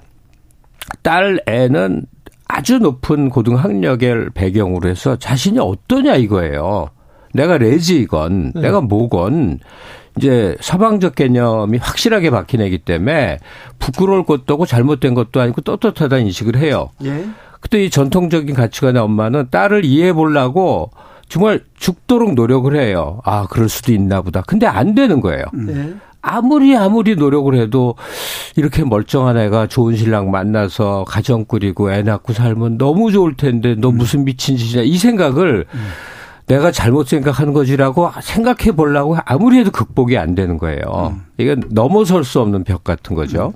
[1.02, 2.04] 딸 애는
[2.48, 6.88] 아주 높은 고등학력을 배경으로 해서 자신이 어떠냐 이거예요.
[7.34, 9.58] 내가 레지건, 내가 뭐건
[10.16, 13.38] 이제 서방적 개념이 확실하게 박힌 애기 때문에
[13.78, 16.90] 부끄러울 것도 없고 잘못된 것도 아니고 떳떳하다는 인식을 해요.
[17.04, 17.26] 예.
[17.60, 20.90] 그때 이 전통적인 가치관의 엄마는 딸을 이해해 보려고
[21.28, 23.20] 정말 죽도록 노력을 해요.
[23.24, 24.42] 아, 그럴 수도 있나 보다.
[24.42, 25.44] 근데 안 되는 거예요.
[25.54, 25.94] 네.
[26.20, 27.96] 아무리 아무리 노력을 해도
[28.54, 33.90] 이렇게 멀쩡한 애가 좋은 신랑 만나서 가정 꾸리고 애 낳고 살면 너무 좋을 텐데 너
[33.90, 35.88] 무슨 미친 짓이냐 이 생각을 음.
[36.46, 41.12] 내가 잘못 생각하는 거지라고 생각해 보려고 아무리 해도 극복이 안 되는 거예요.
[41.14, 41.22] 음.
[41.38, 43.54] 이건 넘어설 수 없는 벽 같은 거죠.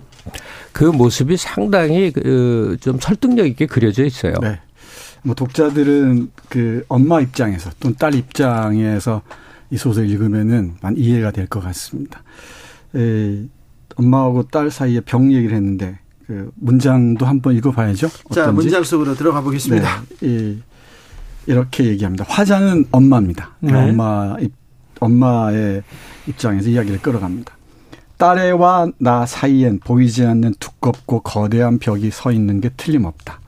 [0.72, 4.34] 그 모습이 상당히 그 좀 설득력 있게 그려져 있어요.
[4.42, 4.60] 네.
[5.22, 9.22] 뭐 독자들은 그 엄마 입장에서 또는 딸 입장에서
[9.70, 12.22] 이 소설 읽으면은 만 이해가 될 것 같습니다.
[12.94, 13.42] 에,
[13.96, 18.06] 엄마하고 딸 사이에 병 얘기를 했는데 그 문장도 한번 읽어봐야죠.
[18.06, 18.34] 어떤지.
[18.34, 20.02] 자 문장 속으로 들어가 보겠습니다.
[20.20, 20.58] 네, 이,
[21.46, 22.24] 이렇게 얘기합니다.
[22.28, 23.50] 화자는 엄마입니다.
[23.60, 23.72] 네.
[23.72, 24.36] 엄마
[24.98, 25.82] 엄마의
[26.26, 27.54] 입장에서 이야기를 끌어갑니다.
[28.16, 33.40] 딸애와 나 사이엔 보이지 않는 두껍고 거대한 벽이 서 있는 게 틀림없다.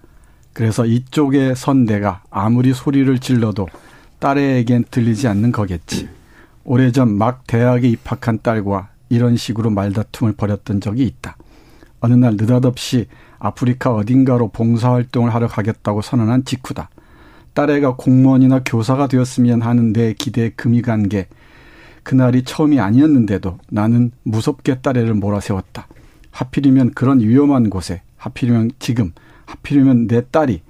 [0.53, 3.69] 그래서 이쪽에 선 내가 아무리 소리를 질러도
[4.19, 6.09] 딸애에겐 들리지 않는 거겠지.
[6.65, 11.37] 오래전 막 대학에 입학한 딸과 이런 식으로 말다툼을 벌였던 적이 있다.
[12.01, 13.07] 어느 날 느닷없이
[13.39, 16.91] 아프리카 어딘가로 봉사활동을 하러 가겠다고 선언한 직후다.
[17.55, 21.29] 딸애가 공무원이나 교사가 되었으면 하는 내 기대에 금이 간 게
[22.03, 25.89] 그날이 처음이 아니었는데도 나는 무섭게 딸애를 몰아세웠다.
[26.31, 29.13] 하필이면 그런 위험한 곳에 하필이면 지금
[29.45, 30.63] 하필이면 내 딸이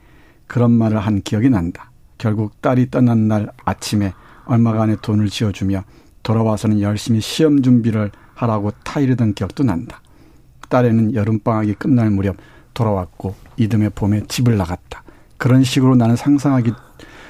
[0.49, 1.93] 그런 말을 한 기억이 난다.
[2.17, 4.15] 결국 딸이 떠난 날 아침에
[4.47, 5.85] 얼마간의 돈을 지어주며
[6.25, 10.01] 돌아와서는 열심히 시험 준비를 하라고 타이르던 기억도 난다.
[10.69, 12.37] 딸애는 여름방학이 끝날 무렵
[12.75, 15.05] 돌아왔고 이듬해 봄에 집을 나갔다.
[15.39, 16.73] 그런 식으로 나는 상상하기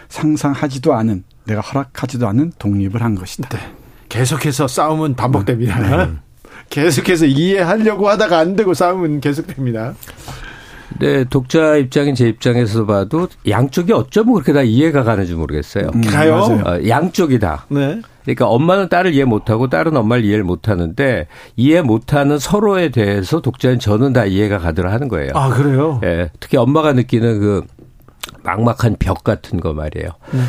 [0.09, 3.49] 상상하지도 않은 내가 허락하지도 않은 독립을 한 것이다.
[3.51, 3.59] 네.
[4.09, 5.79] 계속해서 싸움은 반복됩니다.
[5.79, 6.12] 네.
[6.71, 9.94] 계속해서 이해하려고 하다가 안 되고 싸움은 계속됩니다.
[10.99, 15.90] 네, 독자 입장인 제 입장에서 봐도 양쪽이 어쩌면 그렇게 다 이해가 가는지 모르겠어요.
[15.94, 16.37] 음, 가요?
[16.37, 17.66] 어, 양쪽이 다.
[17.68, 18.01] 네.
[18.25, 24.12] 그러니까 엄마는 딸을 이해 못하고 딸은 엄마를 이해를 못하는데 이해 못하는 서로에 대해서 독자인 저는
[24.12, 25.33] 다 이해가 가더라 하는 거예요.
[25.35, 26.01] 아 그래요?
[26.05, 27.62] 예, 특히 엄마가 느끼는 그
[28.42, 30.10] 막막한 벽 같은 거 말이에요.
[30.32, 30.40] 네.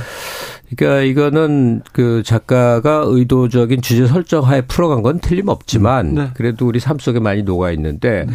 [0.75, 6.29] 그러니까 이거는 그 작가가 의도적인 주제 설정하에 풀어간 건 틀림없지만 네.
[6.35, 8.33] 그래도 우리 삶 속에 많이 녹아 있는데 네.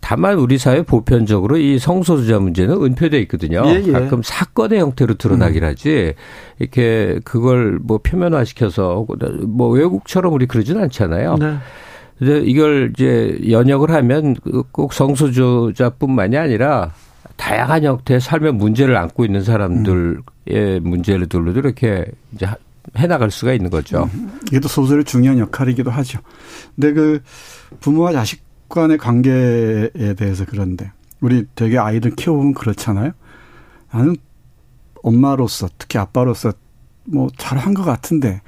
[0.00, 3.62] 다만 우리 사회 보편적으로 이 성소수자 문제는 은폐돼 있거든요.
[3.66, 3.92] 예, 예.
[3.92, 5.68] 가끔 사건의 형태로 드러나긴 음.
[5.68, 6.14] 하지
[6.58, 9.06] 이렇게 그걸 뭐 표면화시켜서
[9.46, 11.36] 뭐 외국처럼 우리 그러진 않잖아요.
[11.38, 11.54] 네.
[12.18, 14.36] 근데 이걸 이제 연역을 하면
[14.70, 16.92] 꼭 성소수자뿐만이 아니라
[17.36, 20.80] 다양한 형태의 삶의 문제를 안고 있는 사람들의 음.
[20.82, 22.46] 문제들로도 이렇게 이제
[22.96, 24.08] 해나갈 수가 있는 거죠.
[24.14, 24.40] 음.
[24.48, 26.20] 이게 또 소설의 중요한 역할이기도 하죠.
[26.74, 27.22] 근데 그
[27.80, 30.90] 부모와 자식 간의 관계에 대해서 그런데
[31.20, 33.12] 우리 되게 아이들 키워보면 그렇잖아요.
[33.92, 34.16] 나는
[35.02, 36.52] 엄마로서 특히 아빠로서
[37.04, 38.40] 뭐 잘한 것 같은데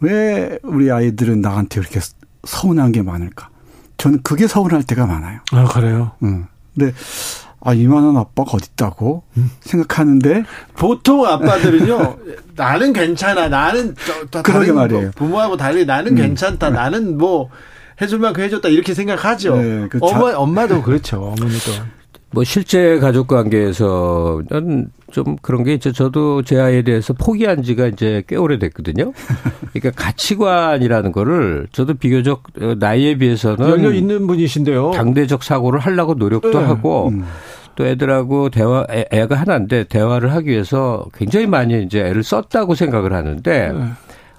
[0.00, 2.00] 왜 우리 아이들은 나한테 이렇게
[2.44, 3.50] 서운한 게 많을까?
[3.96, 5.40] 저는 그게 서운할 때가 많아요.
[5.52, 6.12] 아 그래요?
[6.22, 6.46] 응.
[6.74, 6.92] 근데
[7.60, 9.50] 아 이만한 아빠가 어딨다고 음.
[9.60, 10.44] 생각하는데
[10.76, 12.16] 보통 아빠들은요
[12.56, 13.94] 나는 괜찮아 나는
[14.30, 16.16] 저, 그러게 말이에요 부모하고 달리 나는 음.
[16.16, 16.74] 괜찮다 음.
[16.74, 17.50] 나는 뭐
[18.00, 19.56] 해줄 만 큼 해줬다 이렇게 생각하죠.
[19.56, 21.34] 네, 그 엄마 엄마도 그렇죠.
[21.36, 21.72] 어머니도.
[22.30, 25.92] 뭐 실제 가족 관계에서는 좀 그런 게 있죠.
[25.92, 29.12] 저도 제 아이에 대해서 포기한 지가 이제 꽤 오래됐거든요.
[29.72, 32.42] 그러니까 가치관이라는 거를 저도 비교적
[32.78, 34.90] 나이에 비해서는 열려 있는 분이신데요.
[34.90, 36.64] 당대적 사고를 하려고 노력도 네.
[36.64, 37.24] 하고 음.
[37.76, 43.14] 또 애들하고 대화 애, 가 하나인데 대화를 하기 위해서 굉장히 많이 이제 애를 썼다고 생각을
[43.14, 43.84] 하는데 네.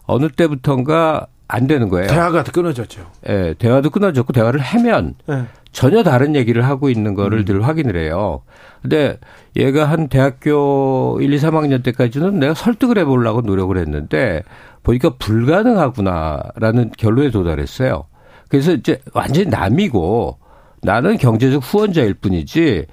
[0.05, 2.07] 어느 때부턴가 안 되는 거예요.
[2.07, 3.01] 대화가 끊어졌죠.
[3.27, 5.45] 예, 네, 대화도 끊어졌고 대화를 하면 네.
[5.71, 7.45] 전혀 다른 얘기를 하고 있는 거를 음.
[7.45, 8.41] 늘 확인을 해요.
[8.81, 9.17] 근데
[9.55, 14.43] 얘가 한 대학교 1, 2, 3학년 때까지는 내가 설득을 해보려고 노력을 했는데
[14.83, 18.05] 보니까 불가능하구나라는 결론에 도달했어요.
[18.49, 20.37] 그래서 이제 완전히 남이고
[20.81, 22.85] 나는 경제적 후원자일 뿐이지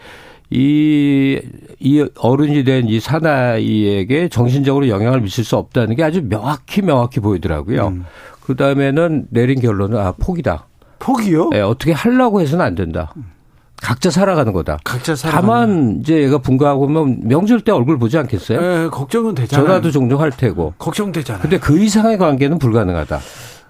[0.50, 1.40] 이,
[1.80, 7.88] 이 어른이 된 이 사나이에게 정신적으로 영향을 미칠 수 없다는 게 아주 명확히 명확히 보이더라고요.
[7.88, 8.04] 음.
[8.42, 10.66] 그 다음에는 내린 결론은 아 포기다.
[10.98, 11.50] 포기요?
[11.50, 13.12] 네, 어떻게 하려고 해서는 안 된다.
[13.82, 14.78] 각자 살아가는 거다.
[14.84, 15.34] 각자 살아.
[15.40, 18.60] 다만 이제 얘가 분가하고 면 명절 때 얼굴 보지 않겠어요?
[18.60, 19.66] 네, 걱정은 되잖아요.
[19.66, 20.74] 전화도 종종 할 테고.
[20.78, 21.42] 걱정되잖아요.
[21.42, 23.20] 근데 그 이상의 관계는 불가능하다.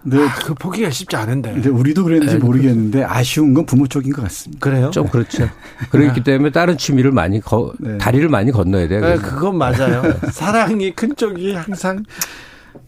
[0.05, 1.53] 네, 아, 그 포기가 쉽지 않은데.
[1.53, 4.61] 근데 우리도 그랬는지 네, 모르겠는데 아쉬운 건 부모 쪽인 것 같습니다.
[4.61, 4.91] 그래요?
[4.93, 5.49] 좀 그렇죠.
[5.91, 7.99] 그렇기 때문에 다른 취미를 많이 거, 네.
[7.99, 9.01] 다리를 많이 건너야 돼요.
[9.01, 10.03] 네, 그건 맞아요.
[10.31, 12.05] 사랑이 큰 쪽이 항상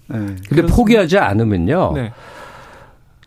[0.06, 0.36] 네.
[0.48, 0.66] 근데.
[0.66, 1.92] 포기하지 않으면요.
[1.96, 2.12] 네.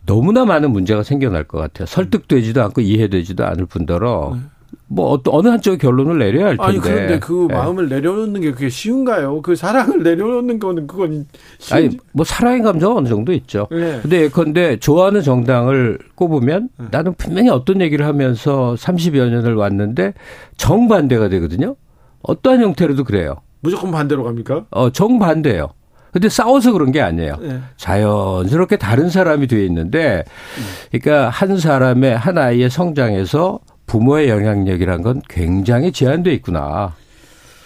[0.05, 1.85] 너무나 많은 문제가 생겨날 것 같아요.
[1.85, 4.41] 설득되지도 않고 이해되지도 않을 뿐더러 네.
[4.87, 6.63] 뭐 어떤 어느 한쪽의 결론을 내려야 할 텐데.
[6.63, 7.53] 아니 그런데 그 예.
[7.53, 9.41] 마음을 내려놓는 게 그게 쉬운가요?
[9.41, 11.27] 그 사랑을 내려놓는 거는 그건
[11.59, 11.77] 쉬운...
[11.77, 13.67] 아니 뭐 사랑의 감정 어느 정도 있죠.
[13.71, 13.99] 예.
[14.01, 20.13] 근데 예컨대 좋아하는 정당을 꼽으면 나는 분명히 어떤 얘기를 하면서 30여 년을 왔는데
[20.57, 21.75] 정반대가 되거든요.
[22.23, 23.35] 어떠한 형태로도 그래요.
[23.61, 24.65] 무조건 반대로 갑니까?
[24.71, 25.69] 어, 정반대예요.
[26.11, 27.37] 근데 싸워서 그런 게 아니에요.
[27.41, 27.59] 예.
[27.77, 30.23] 자연스럽게 다른 사람이 돼 있는데,
[30.91, 36.93] 그러니까 한 사람의 한 아이의 성장에서 부모의 영향력이란 건 굉장히 제한돼 있구나.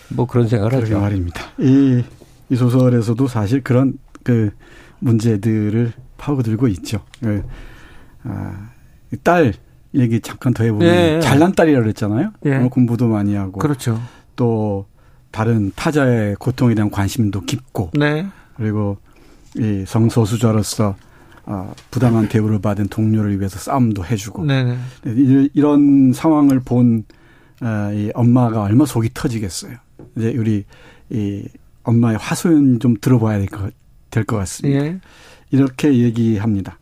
[0.10, 1.00] 뭐 그런 생각을 하죠.
[1.00, 1.42] 말입니다.
[1.60, 2.04] 이,
[2.50, 4.52] 이 소설에서도 사실 그런 그
[5.00, 7.02] 문제들을 파고들고 있죠.
[7.22, 7.44] 그,
[8.24, 8.70] 아,
[9.12, 9.54] 이딸
[9.96, 11.20] 얘기 잠깐 더 해보면 예.
[11.22, 12.32] 잘난 딸이라고 그랬잖아요.
[12.46, 12.56] 예.
[12.56, 14.00] 어, 공부도 많이 하고 그렇죠.
[14.36, 14.86] 또
[15.36, 18.26] 다른 타자의 고통에 대한 관심도 깊고 네.
[18.56, 18.98] 그리고
[19.58, 20.95] 이 성소수자로서
[21.48, 24.78] 어, 부당한 대우를 받은 동료를 위해서 싸움도 해주고 네네.
[25.08, 27.04] 이- 이런 상황을 본
[27.62, 29.76] 어, 이 엄마가 얼마 속이 터지겠어요.
[30.15, 30.63] 이제 우리
[31.10, 31.43] 이
[31.84, 33.71] 엄마의 화소연 좀 들어봐야 될 것
[34.12, 34.86] 될것 같습니다.
[34.86, 35.00] 예.
[35.52, 36.80] 이렇게 얘기합니다.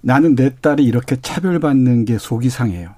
[0.00, 2.94] 나는 내 딸이 이렇게 차별받는 게 속이 상해요.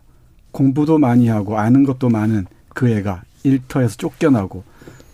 [0.52, 4.62] 공부도 많이 하고 아는 것도 많은 그 애가 일터에서 쫓겨나고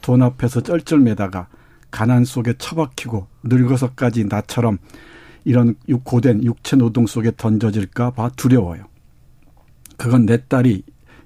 [0.00, 1.48] 돈 앞에서 쩔쩔매다가
[1.90, 4.78] 가난 속에 처박히고 늙어서까지 나처럼
[5.44, 8.84] 이런 육- 고된 육체 노동 속에 던져질까 봐 두려워요.
[9.96, 10.82] 그건 내 딸이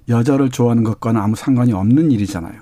[0.09, 2.61] 여자를 좋아하는 것과는 아무 상관이 없는 일이잖아요.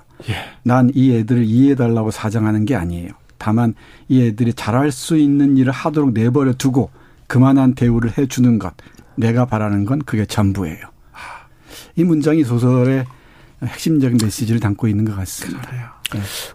[0.62, 3.10] 난이 애들을 이해해달라고 사정하는 게 아니에요.
[3.38, 3.74] 다만
[4.08, 6.90] 이 애들이 잘할 수 있는 일을 하도록 내버려 두고
[7.26, 8.74] 그만한 대우를 해주는 것.
[9.16, 10.86] 내가 바라는 건 그게 전부예요.
[11.96, 13.04] 이 문장이 소설의
[13.62, 16.00] 핵심적인 메시지를 담고 있는 것 같습니다.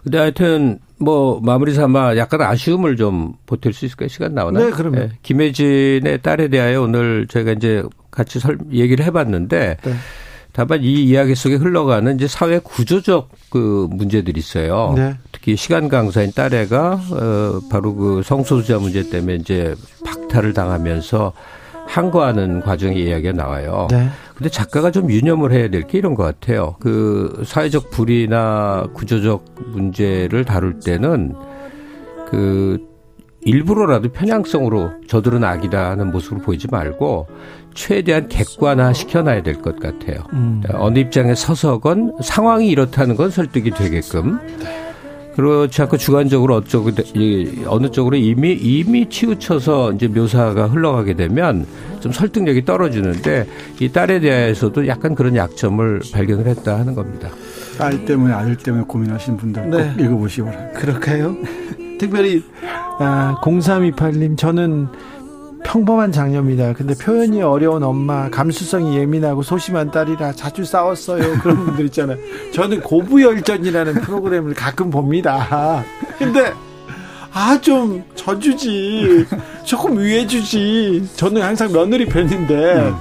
[0.02, 4.08] 근데 하여튼 뭐 마무리 삼아 약간 아쉬움을 좀 보탤 수 있을까요?
[4.08, 4.66] 시간 나오나요?
[4.66, 4.98] 네, 그럼요.
[4.98, 9.94] 예, 김혜진의 딸에 대하여 오늘 저희가 이제 같이 설, 얘기를 해봤는데 네.
[10.52, 14.94] 다만 이 이야기 속에 흘러가는 이제 사회 구조적 그 문제들이 있어요.
[14.96, 15.16] 네.
[15.32, 21.32] 특히 시간 강사인 딸애가 어 바로 그 성소수자 문제 때문에 이제 박탈을 당하면서
[21.86, 23.88] 항거하는 과정의 이야기가 나와요.
[23.90, 24.08] 네.
[24.40, 26.76] 근데 작가가 좀 유념을 해야 될 게 이런 것 같아요.
[26.80, 31.34] 그 사회적 불이나 구조적 문제를 다룰 때는
[32.30, 32.78] 그
[33.42, 37.26] 일부러라도 편향성으로 저들은 악이다 하는 모습으로 보이지 말고
[37.74, 40.24] 최대한 객관화 시켜놔야 될 것 같아요.
[40.32, 40.62] 음.
[40.72, 44.38] 어느 입장에 서서건 상황이 이렇다는 건 설득이 되게끔
[45.34, 51.66] 그렇지 않고 주관적으로 어쩌고 이 어느 쪽으로 이미 이미 치우쳐서 이제 묘사가 흘러가게 되면
[52.00, 53.46] 좀 설득력이 떨어지는데
[53.80, 57.28] 이 딸에 대해서도 약간 그런 약점을 발견을 했다 하는 겁니다.
[57.78, 59.94] 딸 때문에 아들 때문에 고민하시는 분들 네.
[59.96, 60.80] 꼭 읽어보시기 바랍니다.
[60.80, 61.36] 그럴까요?
[61.98, 62.42] 특별히
[62.98, 64.88] 아, 0328님 저는
[65.64, 66.72] 평범한 장녀입니다.
[66.72, 71.38] 근데 표현이 어려운 엄마, 감수성이 예민하고 소심한 딸이라 자주 싸웠어요.
[71.40, 72.16] 그런 분들 있잖아요.
[72.52, 75.84] 저는 고부열전이라는 프로그램을 가끔 봅니다.
[76.18, 76.52] 근데
[77.32, 79.26] 아 좀 져주지,
[79.64, 81.08] 조금 위해주지.
[81.14, 82.92] 저는 항상 며느리 편인데.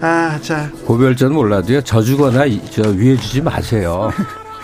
[0.00, 1.80] 아, 자 고별전 몰라도요.
[1.82, 4.10] 져주거나 이- 저 위해주지 마세요.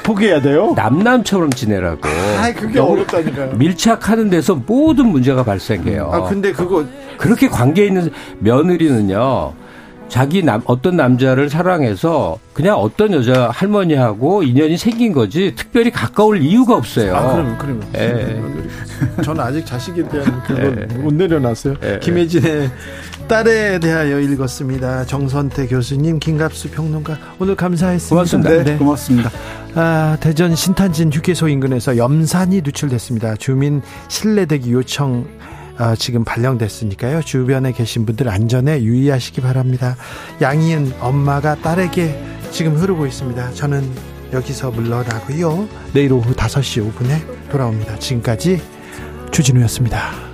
[0.09, 0.73] 포기해야 돼요.
[0.75, 2.09] 남남처럼 지내라고.
[2.09, 3.53] 아, 그게 어렵다니까요.
[3.57, 6.11] 밀착하는 데서 모든 문제가 발생해요.
[6.11, 6.85] 아, 근데 그거
[7.19, 9.53] 그렇게 관계 있는 며느리는요.
[10.09, 16.75] 자기 남 어떤 남자를 사랑해서 그냥 어떤 여자 할머니하고 인연이 생긴 거지 특별히 가까울 이유가
[16.77, 17.15] 없어요.
[17.15, 17.83] 아, 그럼, 그럼.
[17.95, 19.23] 예.
[19.23, 21.75] 저는 아직 자식에 대한 그걸 못 내려놨어요.
[21.85, 21.99] 예.
[22.01, 22.71] 김혜진의
[23.29, 25.05] 딸에 대하여 읽었습니다.
[25.05, 28.15] 정선태 교수님, 김갑수 평론가 오늘 감사했습니다.
[28.15, 28.65] 고맙습니다.
[28.65, 28.77] 네.
[28.79, 29.31] 고맙습니다.
[29.81, 33.37] 아, 대전 신탄진 휴게소 인근에서 염산이 누출됐습니다.
[33.37, 35.25] 주민 실내대기 요청
[35.77, 37.23] 아, 지금 발령됐으니까요.
[37.23, 39.95] 주변에 계신 분들 안전에 유의하시기 바랍니다.
[40.43, 43.53] 양이은 엄마가 딸에게 지금 흐르고 있습니다.
[43.53, 43.89] 저는
[44.33, 45.69] 여기서 물러나고요.
[45.93, 48.01] 내일 오후 5시 5분에 돌아옵니다.
[48.01, 48.61] 지금까지
[49.31, 50.28] 주진우였습니다.